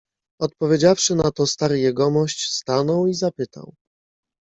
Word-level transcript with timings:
"Odpowiedziawszy 0.41 1.15
na 1.15 1.31
to 1.31 1.47
stary 1.47 1.79
jegomość, 1.79 2.51
stanął 2.53 3.07
i 3.07 3.13
zapytał." 3.13 3.73